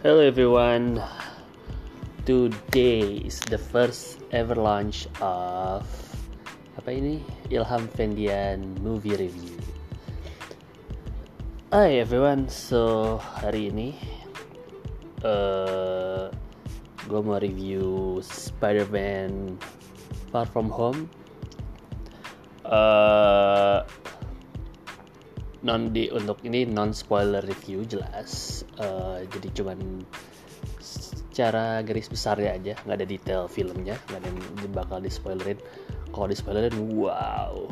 Hello 0.00 0.24
everyone. 0.24 0.96
Today 2.24 3.20
is 3.20 3.36
the 3.52 3.60
first 3.60 4.24
ever 4.32 4.56
launch 4.56 5.04
of 5.20 5.84
apa 6.80 6.88
ini? 6.88 7.20
Ilham 7.52 7.84
Fendian 7.92 8.80
movie 8.80 9.12
review. 9.12 9.60
Hi 11.68 12.00
everyone. 12.00 12.48
So 12.48 13.20
hari 13.20 13.68
ini 13.68 13.92
uh, 15.20 16.32
gue 17.04 17.20
mau 17.20 17.36
review 17.36 18.24
Spider-Man 18.24 19.60
Far 20.32 20.48
From 20.48 20.72
Home. 20.72 21.12
Uh, 22.64 23.84
non 25.60 25.92
di 25.92 26.08
untuk 26.08 26.40
ini 26.44 26.64
non 26.64 26.96
spoiler 26.96 27.44
review 27.44 27.84
jelas. 27.84 28.62
Uh, 28.80 29.20
jadi 29.28 29.48
cuman 29.60 29.78
secara 30.80 31.80
garis 31.84 32.08
besarnya 32.08 32.50
aja 32.56 32.74
nggak 32.84 32.96
ada 33.00 33.06
detail 33.06 33.42
filmnya 33.48 33.96
nggak 34.08 34.18
ada 34.20 34.28
yang 34.28 34.72
bakal 34.74 34.98
di 34.98 35.08
spoilerin 35.12 35.60
kalau 36.10 36.26
di 36.28 36.36
spoilerin 36.36 36.74
wow. 36.96 37.68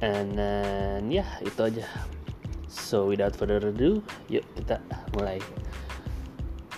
And 0.00 0.32
then 0.32 1.12
ya 1.12 1.22
yeah, 1.22 1.30
itu 1.44 1.60
aja. 1.60 1.86
So 2.70 3.12
without 3.12 3.36
further 3.36 3.60
ado 3.60 4.00
yuk 4.32 4.44
kita 4.56 4.80
mulai. 5.12 5.38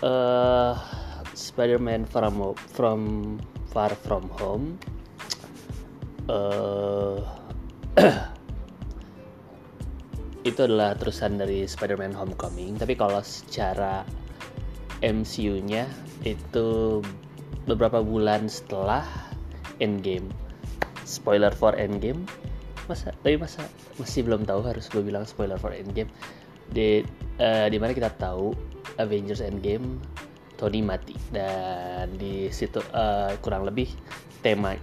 Uh, 0.03 0.75
Spider-Man 1.33 2.05
from 2.11 2.59
from 2.75 3.01
Far 3.71 3.95
From 3.95 4.27
Home. 4.43 4.77
Uh, 6.27 7.23
itu 10.43 10.67
adalah 10.67 10.99
terusan 10.99 11.39
dari 11.39 11.67
Spider-Man 11.67 12.15
Homecoming. 12.15 12.79
Tapi 12.79 12.99
kalau 12.99 13.23
secara 13.23 14.03
MCU-nya 15.03 15.87
itu 16.27 16.99
beberapa 17.67 18.03
bulan 18.03 18.51
setelah 18.51 19.07
Endgame. 19.79 20.27
Spoiler 21.07 21.55
for 21.55 21.75
Endgame. 21.79 22.27
Masa 22.91 23.15
tapi 23.23 23.39
masa 23.39 23.63
masih 23.99 24.27
belum 24.27 24.43
tahu 24.43 24.67
harus 24.67 24.91
gue 24.91 25.03
bilang 25.03 25.23
spoiler 25.27 25.59
for 25.59 25.71
Endgame. 25.71 26.11
Di 26.71 27.07
uh, 27.39 27.67
di 27.71 27.79
mana 27.79 27.95
kita 27.95 28.11
tahu 28.19 28.55
Avengers 28.99 29.43
Endgame 29.43 30.03
Tony 30.59 30.83
mati. 30.83 31.15
Dan 31.31 32.19
di 32.19 32.51
situ 32.51 32.83
uh, 32.95 33.35
kurang 33.39 33.63
lebih 33.67 33.91
tema 34.43 34.75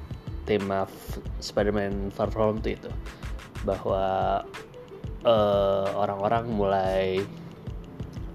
tema 0.47 0.88
Spider-Man 1.44 2.16
Far 2.16 2.31
From 2.31 2.63
itu 2.63 2.89
bahwa 3.67 4.41
eh, 5.25 5.88
orang-orang 5.95 6.45
mulai 6.52 7.23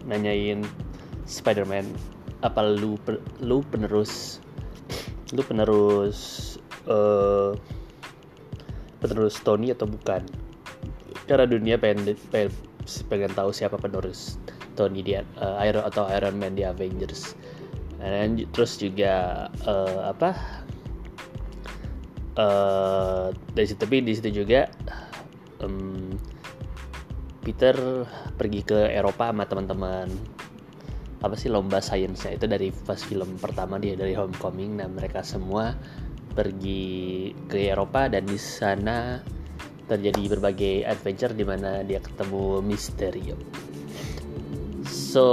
nanyain 0.04 0.60
Spider-Man 1.24 1.88
apa 2.44 2.60
lu 2.60 3.00
lu 3.40 3.64
penerus 3.72 4.44
lu 5.32 5.40
penerus 5.40 6.54
uh, 6.84 7.56
penerus 9.00 9.40
Tony 9.40 9.72
atau 9.72 9.88
bukan? 9.88 10.20
Karena 11.24 11.48
dunia 11.48 11.80
pengen 11.80 12.16
pengen, 12.28 12.52
pengen 13.08 13.32
tahu 13.32 13.50
siapa 13.50 13.80
penerus 13.80 14.36
Tony 14.76 15.00
dia 15.00 15.24
uh, 15.40 15.56
Iron 15.64 15.84
atau 15.88 16.04
Iron 16.12 16.36
Man 16.36 16.54
di 16.54 16.62
Avengers. 16.62 17.32
Dan 17.96 18.44
terus 18.52 18.76
juga 18.76 19.48
uh, 19.64 20.12
apa? 20.12 20.36
Uh, 22.34 23.30
dari 23.54 23.70
situ 23.70 23.78
tapi 23.78 24.02
di 24.02 24.10
situ 24.10 24.42
juga 24.42 24.66
um, 25.62 26.10
Peter 27.44 27.76
pergi 28.34 28.60
ke 28.64 28.88
Eropa 28.88 29.28
sama 29.28 29.44
teman-teman 29.44 30.08
apa 31.24 31.36
sih 31.40 31.48
lomba 31.48 31.80
sainsnya 31.80 32.36
itu 32.36 32.44
dari 32.44 32.68
pas 32.72 33.00
film 33.00 33.40
pertama 33.40 33.80
dia 33.80 33.96
dari 33.96 34.12
Homecoming 34.12 34.80
dan 34.80 34.92
mereka 34.92 35.24
semua 35.24 35.72
pergi 36.36 37.32
ke 37.48 37.72
Eropa 37.72 38.12
dan 38.12 38.28
di 38.28 38.36
sana 38.36 39.24
terjadi 39.88 40.36
berbagai 40.36 40.84
adventure 40.84 41.32
di 41.32 41.44
mana 41.44 41.80
dia 41.84 42.00
ketemu 42.00 42.60
Mysterio. 42.64 43.36
So 44.84 45.28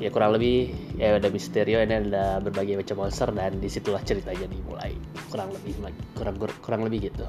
ya 0.00 0.08
kurang 0.12 0.36
lebih 0.36 0.72
ya 1.00 1.16
ada 1.16 1.28
Mysterio 1.32 1.80
ini 1.80 2.12
ada 2.12 2.40
berbagai 2.40 2.80
macam 2.80 3.04
monster 3.04 3.28
dan 3.32 3.56
di 3.60 3.68
situlah 3.68 4.04
ceritanya 4.04 4.48
dimulai 4.48 4.96
kurang 5.28 5.52
lebih 5.52 5.76
kurang 6.16 6.36
kurang 6.60 6.82
lebih 6.84 7.12
gitu. 7.12 7.24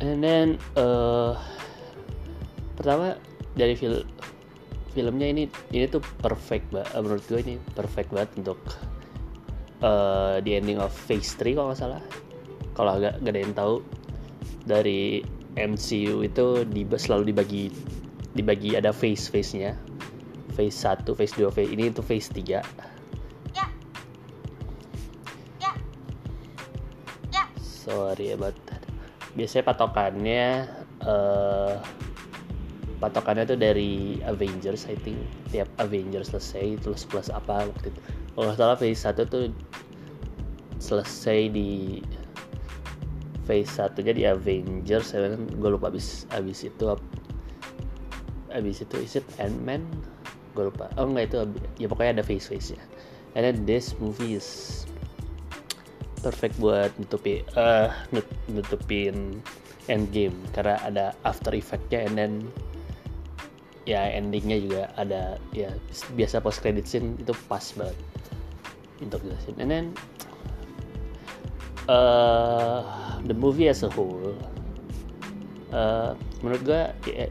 And 0.00 0.20
then 0.20 0.60
uh, 0.76 1.40
pertama 2.76 3.16
dari 3.56 3.72
film 3.72 4.04
filmnya 4.92 5.28
ini 5.28 5.44
ini 5.76 5.84
tuh 5.88 6.00
perfect 6.24 6.72
banget 6.72 6.88
menurut 6.96 7.24
gue 7.28 7.40
ini 7.44 7.54
perfect 7.76 8.08
banget 8.12 8.30
untuk 8.40 8.60
uh, 9.84 10.40
the 10.40 10.56
ending 10.56 10.80
of 10.80 10.88
phase 10.88 11.36
3 11.36 11.56
kalau 11.56 11.68
nggak 11.72 11.80
salah 11.80 12.02
kalau 12.76 12.96
agak 12.96 13.20
gak 13.24 13.32
ada 13.32 13.40
yang 13.40 13.56
tahu 13.56 13.74
dari 14.68 15.24
MCU 15.56 16.20
itu 16.24 16.64
di, 16.68 16.84
selalu 16.96 17.32
dibagi 17.32 17.72
dibagi 18.36 18.76
ada 18.76 18.92
phase 18.92 19.32
phase 19.32 19.56
nya 19.56 19.72
phase 20.52 20.76
1 20.80 21.04
phase 21.12 21.32
2 21.36 21.48
phase 21.52 21.70
ini 21.72 21.92
itu 21.92 22.00
phase 22.04 22.28
3 22.32 22.44
ya. 22.44 22.62
Ya. 25.60 25.72
Ya. 27.32 27.44
sorry 27.60 28.32
about 28.32 28.56
that 28.68 28.80
biasanya 29.36 29.64
patokannya 29.68 30.44
uh, 31.04 31.80
patokannya 32.98 33.44
tuh 33.44 33.58
dari 33.58 34.20
Avengers 34.24 34.88
I 34.88 34.96
think. 35.00 35.20
Tiap 35.52 35.68
Avengers 35.80 36.32
selesai 36.32 36.80
terus 36.80 37.04
plus 37.04 37.28
apa 37.28 37.68
waktu 37.68 37.92
itu. 37.92 38.00
Kalau 38.36 38.44
nggak 38.52 38.58
salah 38.60 38.76
phase 38.76 39.00
1 39.00 39.32
tuh 39.32 39.44
selesai 40.76 41.48
di 41.52 42.00
phase 43.48 43.70
1 43.80 43.96
nya 44.04 44.12
di 44.12 44.24
Avengers 44.28 45.12
ya 45.16 45.28
kan? 45.28 45.48
Gue 45.56 45.70
lupa 45.72 45.88
abis 45.88 46.28
abis 46.32 46.68
itu 46.68 46.84
abis 48.52 48.84
itu 48.84 48.96
is 49.00 49.14
it 49.16 49.26
Ant-Man? 49.40 49.84
Gue 50.56 50.68
lupa. 50.72 50.88
Oh 51.00 51.08
enggak 51.08 51.32
itu 51.32 51.36
ya 51.80 51.86
pokoknya 51.88 52.20
ada 52.20 52.24
phase 52.24 52.48
phase 52.48 52.76
nya 52.76 52.84
and 53.36 53.44
then 53.44 53.56
this 53.68 53.92
movie 54.00 54.40
is 54.40 54.82
perfect 56.24 56.56
buat 56.56 56.88
nutupi 56.96 57.44
uh, 57.54 57.92
nutupin 58.48 59.44
endgame. 59.86 60.34
Karena 60.56 60.80
ada 60.82 61.06
after 61.28 61.52
effectnya 61.52 62.02
and 62.08 62.16
then 62.16 62.32
ya 63.86 64.10
endingnya 64.10 64.58
juga 64.58 64.82
ada 64.98 65.38
ya 65.54 65.70
biasa 66.18 66.42
post 66.42 66.58
credit 66.58 66.90
scene 66.90 67.14
itu 67.22 67.30
pas 67.46 67.62
banget 67.78 67.94
untuk 68.98 69.22
jelasin. 69.22 69.56
And 69.62 69.70
then 69.70 69.86
uh, 71.86 72.82
the 73.22 73.32
movie 73.32 73.70
as 73.70 73.86
a 73.86 73.90
whole 73.90 74.34
uh, 75.70 76.18
menurut 76.42 76.62
gue 76.66 76.82
ya, 77.14 77.30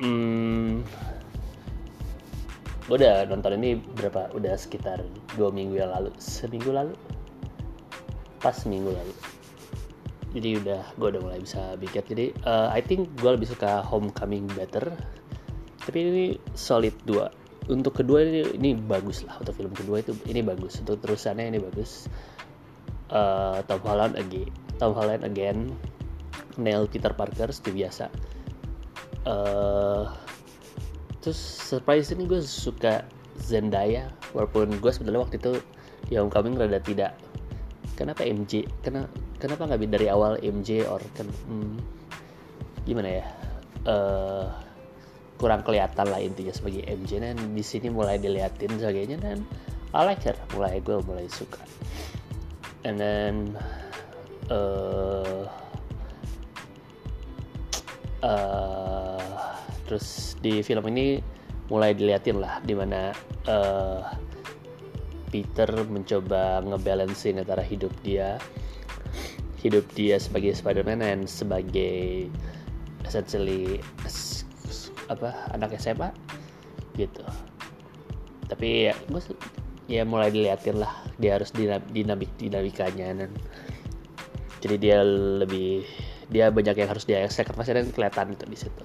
hmm, 0.00 0.80
gue 2.88 2.96
udah 2.96 3.28
nonton 3.28 3.60
ini 3.60 3.76
berapa 3.76 4.32
udah 4.32 4.56
sekitar 4.56 5.04
dua 5.36 5.52
minggu 5.52 5.76
yang 5.76 5.92
lalu 5.92 6.10
seminggu 6.16 6.72
lalu? 6.72 6.96
Pas 8.40 8.56
seminggu 8.56 8.90
lalu 8.90 9.14
jadi 10.32 10.58
udah 10.58 10.82
gue 10.96 11.08
udah 11.12 11.20
mulai 11.20 11.40
bisa 11.40 11.76
bikin 11.76 12.02
jadi 12.08 12.26
uh, 12.48 12.72
I 12.72 12.80
think 12.80 13.12
gue 13.20 13.30
lebih 13.30 13.48
suka 13.48 13.84
Homecoming 13.84 14.48
better. 14.56 14.92
Tapi 15.82 15.98
ini 15.98 16.26
solid 16.56 16.94
dua. 17.04 17.28
Untuk 17.70 18.00
kedua 18.02 18.24
ini 18.26 18.42
ini 18.56 18.70
bagus 18.74 19.22
lah. 19.22 19.38
Untuk 19.38 19.54
film 19.54 19.72
kedua 19.76 20.00
itu 20.00 20.16
ini 20.26 20.40
bagus. 20.40 20.80
Untuk 20.80 20.98
terusannya 21.04 21.52
ini 21.52 21.58
bagus. 21.60 22.10
Uh, 23.12 23.60
Tom 23.68 23.84
Holland 23.84 24.16
again 24.16 24.48
Tom 24.80 24.96
Holland 24.96 25.22
again. 25.22 25.70
Neil 26.56 26.84
Peter 26.88 27.12
Parker 27.16 27.48
seperti 27.48 27.84
biasa. 27.84 28.04
Uh, 29.24 30.04
terus 31.24 31.38
surprise 31.38 32.12
ini 32.12 32.28
gue 32.28 32.40
suka 32.42 33.06
Zendaya. 33.40 34.12
Walaupun 34.36 34.80
gue 34.80 34.90
sebenarnya 34.92 35.22
waktu 35.22 35.36
itu 35.40 35.52
di 36.08 36.20
Homecoming 36.20 36.60
rada 36.60 36.82
tidak 36.82 37.16
kenapa 37.94 38.24
MJ 38.24 38.66
kenapa 38.80 39.08
kenapa 39.36 39.68
nggak 39.68 39.80
dari 39.90 40.06
awal 40.08 40.38
MJ 40.40 40.86
or 40.88 41.02
kan 41.16 41.28
hmm, 41.28 41.76
gimana 42.88 43.08
ya? 43.22 43.26
Uh, 43.82 44.46
kurang 45.42 45.66
kelihatan 45.66 46.06
lah 46.06 46.22
intinya 46.22 46.54
sebagai 46.54 46.86
MJ 46.86 47.18
dan 47.18 47.34
di 47.34 47.64
sini 47.66 47.90
mulai 47.90 48.14
diliatin 48.14 48.78
sebagainya 48.78 49.18
dan 49.18 49.42
I 49.92 50.06
like 50.06 50.22
her. 50.24 50.38
Mulai 50.54 50.80
gue 50.80 51.02
mulai 51.02 51.26
suka. 51.28 51.60
And 52.86 52.96
then 52.96 53.34
uh, 54.48 55.50
uh, 58.22 59.50
terus 59.84 60.38
di 60.40 60.62
film 60.62 60.86
ini 60.88 61.20
mulai 61.68 61.92
diliatin 61.92 62.38
lah 62.38 62.62
di 62.62 62.74
mana 62.78 63.12
uh, 63.50 64.00
Peter 65.32 65.66
mencoba 65.88 66.60
ngebalancein 66.60 67.40
antara 67.40 67.64
hidup 67.64 67.90
dia 68.04 68.36
hidup 69.64 69.86
dia 69.96 70.20
sebagai 70.20 70.52
Spider-Man 70.52 71.00
dan 71.00 71.24
sebagai 71.24 72.28
essentially 73.06 73.80
apa 75.08 75.48
anak 75.54 75.78
SMA 75.78 76.10
gitu. 76.98 77.24
Tapi 78.50 78.90
ya 78.90 78.94
gue 79.08 79.22
ya 79.88 80.02
mulai 80.04 80.34
diliatin 80.34 80.82
lah 80.82 80.92
dia 81.16 81.38
harus 81.40 81.54
dinamik 81.54 82.28
dinamikanya 82.36 83.24
dan 83.24 83.30
jadi 84.62 84.76
dia 84.78 84.98
lebih 85.42 85.86
dia 86.28 86.50
banyak 86.50 86.76
yang 86.76 86.90
harus 86.90 87.06
dia 87.06 87.24
sacrifice 87.30 87.70
dan 87.70 87.88
kelihatan 87.94 88.34
itu 88.34 88.44
di 88.50 88.58
situ. 88.58 88.84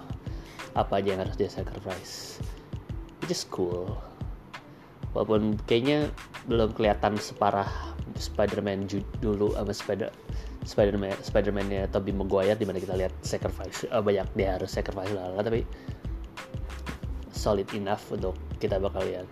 Apa 0.78 1.02
aja 1.02 1.18
yang 1.18 1.22
harus 1.26 1.36
dia 1.36 1.50
sacrifice. 1.50 2.38
Which 3.18 3.34
is 3.34 3.44
cool 3.50 3.98
walaupun 5.18 5.58
kayaknya 5.66 6.14
belum 6.46 6.78
kelihatan 6.78 7.18
separah 7.18 7.66
Spider-Man 8.22 8.86
dulu 9.18 9.58
sama 9.58 9.74
Spider 9.74 10.14
Spider-Man 10.62 11.18
Spider-Man-nya 11.26 11.90
Tobey 11.90 12.14
Maguire 12.14 12.54
di 12.54 12.70
mana 12.70 12.78
kita 12.78 12.94
lihat 12.94 13.18
sacrifice 13.26 13.90
uh, 13.90 13.98
banyak 13.98 14.30
dia 14.38 14.62
harus 14.62 14.70
sacrifice 14.70 15.10
lah 15.10 15.42
tapi 15.42 15.66
solid 17.34 17.66
enough 17.74 18.06
untuk 18.14 18.38
kita 18.62 18.78
bakal 18.78 19.02
lihat 19.02 19.26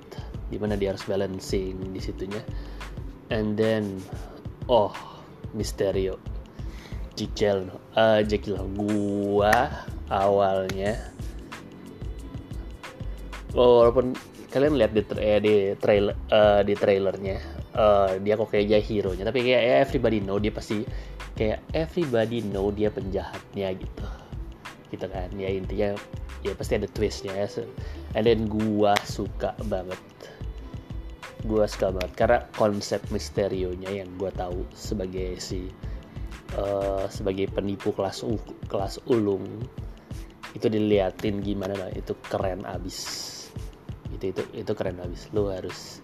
di 0.50 0.58
mana 0.58 0.74
dia 0.74 0.94
harus 0.94 1.06
balancing 1.10 1.78
di 1.90 2.02
situnya. 2.02 2.42
And 3.34 3.58
then 3.58 4.02
oh 4.70 4.94
Misterio 5.58 6.22
Jekyll 7.18 7.70
uh, 7.98 8.22
Jekyll 8.22 8.62
gua 8.78 9.86
awalnya 10.14 11.14
walaupun 13.58 14.14
kalian 14.56 14.80
lihat 14.80 14.96
di 14.96 15.04
eh, 15.19 15.40
di 15.44 15.56
trailer 15.75 16.16
uh, 16.31 16.63
di 16.63 16.74
trailernya 16.80 17.36
uh, 17.75 18.16
dia 18.24 18.40
kok 18.40 18.56
kayak 18.56 18.88
hero 18.88 19.12
nya 19.12 19.28
tapi 19.28 19.44
kayak 19.44 19.62
ya, 19.68 19.75
everybody 19.84 20.24
know 20.24 20.40
dia 20.40 20.56
pasti 20.56 20.88
kayak 21.36 21.60
everybody 21.75 22.40
know 22.40 22.72
dia 22.72 22.88
penjahatnya 22.88 23.75
gitu. 23.75 24.07
Gitu 24.96 25.06
kan 25.12 25.28
ya 25.36 25.52
intinya 25.52 26.00
ya 26.40 26.56
pasti 26.56 26.80
ada 26.80 26.88
twistnya 26.88 27.36
ya. 27.36 27.48
And 28.16 28.24
then 28.24 28.48
gua 28.48 28.96
suka 29.04 29.52
banget. 29.68 30.00
Gua 31.44 31.68
suka 31.68 31.92
banget 31.92 32.12
karena 32.16 32.40
konsep 32.56 33.04
misterionya 33.12 33.92
yang 33.92 34.07
gua 34.16 34.31
tahu 34.31 34.63
sebagai 34.72 35.36
si 35.44 35.68
uh, 36.56 37.12
sebagai 37.12 37.52
penipu 37.52 37.92
kelas 37.92 38.24
u, 38.24 38.40
kelas 38.72 39.04
ulung 39.12 39.44
itu 40.56 40.72
diliatin 40.72 41.44
gimana 41.44 41.75
lah 41.75 41.92
itu 41.92 42.16
keren 42.31 42.63
abis 42.63 43.44
itu 44.16 44.32
itu 44.32 44.42
itu 44.56 44.72
keren 44.72 44.98
abis 45.04 45.28
lu 45.36 45.52
harus 45.52 46.00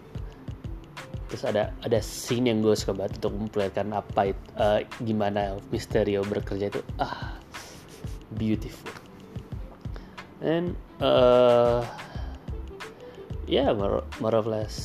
terus 1.32 1.48
ada 1.48 1.72
ada 1.88 2.04
scene 2.04 2.52
yang 2.52 2.60
gue 2.60 2.76
suka 2.76 2.92
banget 2.92 3.24
untuk 3.24 3.48
memperlihatkan 3.48 3.96
apa 3.96 4.36
itu, 4.36 4.44
uh, 4.60 4.84
gimana 5.08 5.56
Misterio 5.72 6.28
bekerja 6.28 6.68
itu. 6.68 6.84
Ah 7.00 7.40
beautiful. 8.36 8.92
And 10.44 10.76
uh, 11.00 11.88
yeah 13.48 13.72
more, 13.72 14.04
more 14.20 14.36
or 14.36 14.44
less 14.44 14.76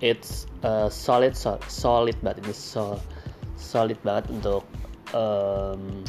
it's 0.00 0.48
uh, 0.64 0.88
solid 0.88 1.36
solid, 1.36 1.60
solid 1.68 2.16
banget. 2.24 2.48
Ini 2.48 2.56
so, 2.56 2.96
solid 3.60 4.00
banget 4.00 4.32
untuk 4.40 4.64
um, 5.12 6.00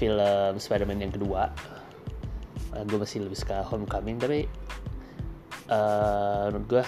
film 0.00 0.56
Spider-Man 0.56 1.04
yang 1.04 1.12
kedua. 1.12 1.52
Uh, 2.72 2.88
gue 2.88 2.96
masih 2.96 3.20
lebih 3.20 3.36
suka 3.36 3.60
Homecoming 3.68 4.16
tapi 4.16 4.48
uh, 5.68 6.50
menurut 6.50 6.66
gue 6.68 6.84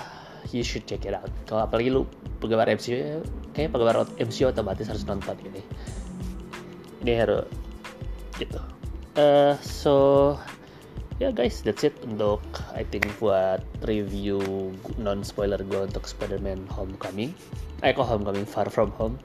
you 0.55 0.63
should 0.63 0.87
check 0.87 1.03
it 1.07 1.15
out. 1.15 1.31
Kalau 1.49 1.67
apalagi 1.67 1.91
lu 1.91 2.07
penggemar 2.39 2.69
MCU 2.71 3.23
kayak 3.57 3.73
penggemar 3.73 4.07
MCU 4.21 4.51
otomatis 4.53 4.87
harus 4.87 5.05
nonton 5.09 5.37
ini. 5.43 5.63
Ini 7.03 7.13
harus 7.25 7.47
gitu. 8.37 8.61
Uh, 9.17 9.57
so 9.65 9.95
ya 11.17 11.29
yeah 11.29 11.33
guys 11.33 11.65
that's 11.65 11.81
it 11.81 11.97
untuk 12.05 12.45
I 12.77 12.85
think 12.85 13.09
buat 13.17 13.65
review 13.89 14.37
non 15.01 15.25
spoiler 15.25 15.57
gue 15.57 15.81
untuk 15.89 16.05
Spider-Man 16.05 16.69
Homecoming. 16.69 17.33
Eh 17.81 17.93
kok 17.97 18.05
Homecoming? 18.05 18.45
Far 18.45 18.69
From 18.69 18.93
Home. 19.01 19.17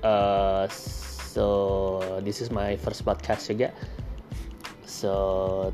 Uh, 0.00 0.70
so 0.70 2.00
this 2.22 2.40
is 2.40 2.48
my 2.54 2.78
first 2.80 3.02
podcast 3.04 3.50
juga 3.50 3.74
so 4.88 5.12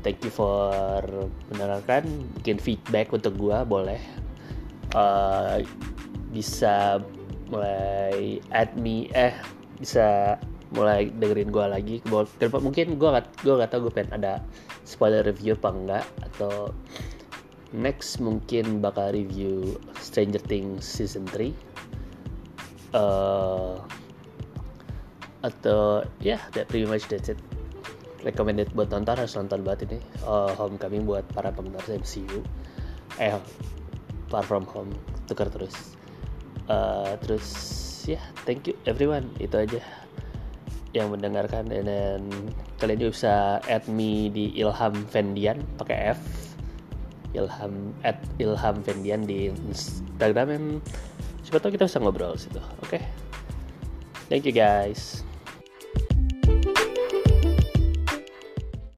thank 0.03 0.19
you 0.27 0.29
for 0.29 0.99
mendengarkan. 1.47 2.27
Bikin 2.43 2.59
feedback 2.59 3.15
untuk 3.15 3.39
gue 3.39 3.55
boleh 3.63 4.01
uh, 4.91 5.63
bisa 6.35 6.99
mulai 7.47 8.43
add 8.51 8.75
me 8.75 9.07
eh 9.15 9.31
bisa 9.79 10.35
mulai 10.75 11.07
dengerin 11.15 11.47
gue 11.47 11.65
lagi. 11.65 11.95
Mungkin 12.43 12.99
gue 12.99 13.09
gak 13.15 13.31
gue 13.39 13.55
gak 13.55 13.71
tau 13.71 13.87
gue 13.87 13.93
pengen 13.95 14.19
ada 14.19 14.43
spoiler 14.83 15.23
review 15.23 15.55
apa 15.55 15.69
enggak 15.71 16.05
atau 16.19 16.75
next 17.71 18.19
mungkin 18.19 18.83
bakal 18.83 19.15
review 19.15 19.79
Stranger 19.99 20.43
Things 20.43 20.83
season 20.83 21.27
3 21.27 21.51
uh, 22.95 23.79
atau 25.43 26.01
ya 26.23 26.39
yeah, 26.39 26.41
that 26.55 26.71
pretty 26.71 26.87
much 26.87 27.05
that's 27.11 27.29
it 27.29 27.39
recommended 28.25 28.73
buat 28.73 28.89
nonton 28.89 29.13
harus 29.13 29.37
nonton 29.37 29.61
banget 29.61 29.87
ini. 29.87 29.99
Uh, 30.25 30.49
Homecoming 30.57 31.05
buat 31.05 31.23
para 31.31 31.53
penggemar 31.53 31.85
MCU 31.85 32.41
eh 33.21 33.37
Far 34.27 34.43
From 34.43 34.65
Home 34.73 34.91
tukar 35.29 35.47
terus. 35.53 35.95
Uh, 36.65 37.13
terus 37.21 37.45
ya 38.09 38.17
yeah, 38.17 38.23
thank 38.43 38.65
you 38.65 38.73
everyone. 38.89 39.29
Itu 39.37 39.61
aja 39.61 39.79
yang 40.97 41.13
mendengarkan. 41.13 41.69
Dan, 41.69 41.85
dan 41.85 42.21
kalian 42.81 42.97
juga 43.05 43.11
bisa 43.13 43.33
add 43.69 43.85
me 43.85 44.33
di 44.33 44.51
Ilham 44.57 44.97
Vendian 45.13 45.61
pakai 45.77 46.17
F. 46.17 46.21
Ilham 47.37 47.93
at 48.01 48.17
Ilham 48.41 48.81
Vendian 48.81 49.21
di 49.23 49.53
Instagram. 49.53 50.81
Siapa 51.45 51.61
tahu 51.61 51.77
kita 51.77 51.85
bisa 51.85 52.01
ngobrol 52.01 52.33
situ. 52.33 52.57
Oke. 52.81 52.97
Okay? 52.97 53.03
thank 54.29 54.45
you 54.45 54.53
guys 54.53 55.21